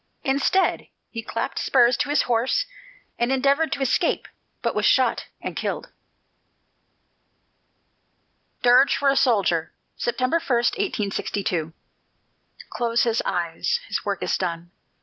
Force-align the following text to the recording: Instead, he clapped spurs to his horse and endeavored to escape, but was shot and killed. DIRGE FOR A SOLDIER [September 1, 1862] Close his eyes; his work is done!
Instead, 0.23 0.87
he 1.11 1.21
clapped 1.21 1.59
spurs 1.59 1.95
to 1.95 2.09
his 2.09 2.23
horse 2.23 2.65
and 3.19 3.31
endeavored 3.31 3.71
to 3.71 3.81
escape, 3.81 4.27
but 4.63 4.73
was 4.73 4.83
shot 4.83 5.27
and 5.39 5.55
killed. 5.55 5.91
DIRGE 8.63 8.97
FOR 8.97 9.09
A 9.09 9.15
SOLDIER 9.15 9.75
[September 9.95 10.37
1, 10.39 10.47
1862] 10.57 11.71
Close 12.71 13.03
his 13.03 13.21
eyes; 13.27 13.79
his 13.87 14.03
work 14.03 14.23
is 14.23 14.39
done! 14.39 14.71